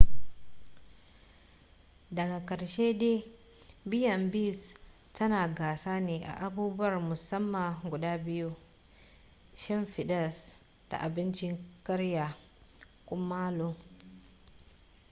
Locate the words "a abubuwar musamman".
6.31-7.77